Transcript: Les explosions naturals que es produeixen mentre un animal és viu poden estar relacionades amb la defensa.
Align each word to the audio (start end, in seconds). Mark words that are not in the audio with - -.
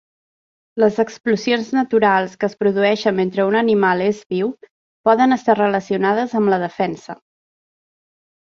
Les 0.83 0.95
explosions 1.01 1.67
naturals 1.77 2.33
que 2.43 2.49
es 2.51 2.57
produeixen 2.63 3.17
mentre 3.19 3.45
un 3.51 3.59
animal 3.61 4.03
és 4.07 4.23
viu 4.37 4.49
poden 5.11 5.39
estar 5.39 5.59
relacionades 5.63 6.35
amb 6.41 6.55
la 6.55 6.63
defensa. 6.69 7.21